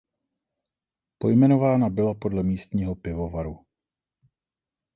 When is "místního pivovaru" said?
2.43-3.65